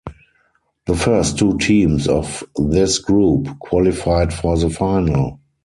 The 0.87 0.95
first 0.95 1.37
two 1.37 1.59
teams 1.59 2.07
of 2.07 2.43
this 2.57 2.97
group 2.97 3.59
qualified 3.59 4.33
for 4.33 4.57
the 4.57 4.71
final. 4.71 5.39